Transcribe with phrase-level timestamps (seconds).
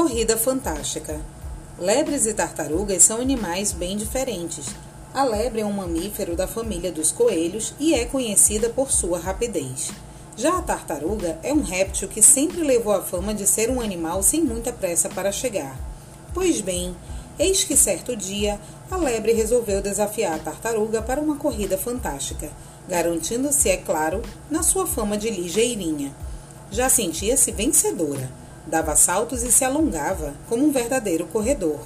[0.00, 1.20] Corrida fantástica.
[1.76, 4.66] Lebres e tartarugas são animais bem diferentes.
[5.12, 9.90] A lebre é um mamífero da família dos coelhos e é conhecida por sua rapidez.
[10.36, 14.22] Já a tartaruga é um réptil que sempre levou a fama de ser um animal
[14.22, 15.76] sem muita pressa para chegar.
[16.32, 16.94] Pois bem,
[17.36, 22.48] eis que certo dia a lebre resolveu desafiar a tartaruga para uma corrida fantástica,
[22.88, 26.14] garantindo-se, é claro, na sua fama de ligeirinha.
[26.70, 28.30] Já sentia-se vencedora
[28.68, 31.80] dava saltos e se alongava como um verdadeiro corredor.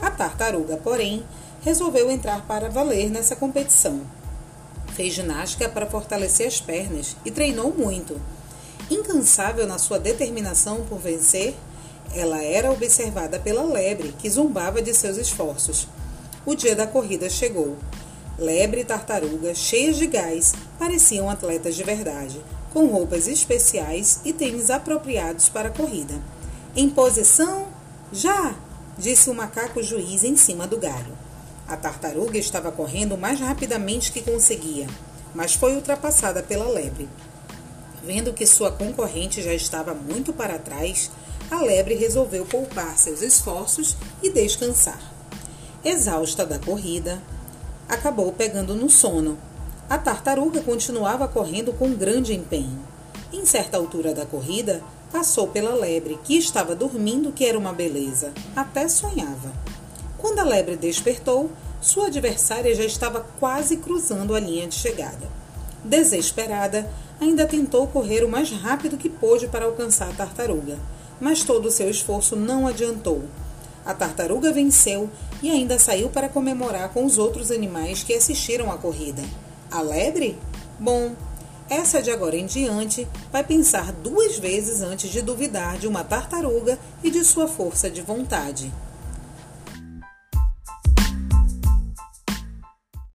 [0.00, 1.24] A tartaruga, porém,
[1.62, 4.02] resolveu entrar para valer nessa competição.
[4.94, 8.20] Fez ginástica para fortalecer as pernas e treinou muito.
[8.90, 11.54] Incansável na sua determinação por vencer,
[12.14, 15.88] ela era observada pela lebre, que zombava de seus esforços.
[16.46, 17.76] O dia da corrida chegou.
[18.38, 22.40] Lebre e tartaruga, cheias de gás, pareciam atletas de verdade,
[22.78, 26.14] com roupas especiais e tênis apropriados para a corrida.
[26.76, 27.66] Em posição,
[28.12, 28.54] já!
[28.96, 31.18] disse o macaco juiz em cima do galho.
[31.66, 34.86] A tartaruga estava correndo mais rapidamente que conseguia,
[35.34, 37.08] mas foi ultrapassada pela lebre.
[38.00, 41.10] Vendo que sua concorrente já estava muito para trás,
[41.50, 45.00] a lebre resolveu poupar seus esforços e descansar.
[45.84, 47.20] Exausta da corrida,
[47.88, 49.36] acabou pegando no sono
[49.88, 52.78] a tartaruga continuava correndo com grande empenho.
[53.32, 58.32] Em certa altura da corrida, passou pela lebre, que estava dormindo, que era uma beleza,
[58.54, 59.50] até sonhava.
[60.18, 61.50] Quando a lebre despertou,
[61.80, 65.26] sua adversária já estava quase cruzando a linha de chegada.
[65.82, 70.76] Desesperada, ainda tentou correr o mais rápido que pôde para alcançar a tartaruga,
[71.18, 73.22] mas todo o seu esforço não adiantou.
[73.86, 75.08] A tartaruga venceu
[75.42, 79.22] e ainda saiu para comemorar com os outros animais que assistiram à corrida.
[79.70, 80.38] A lebre?
[80.80, 81.14] Bom,
[81.68, 86.78] essa de agora em diante vai pensar duas vezes antes de duvidar de uma tartaruga
[87.02, 88.72] e de sua força de vontade.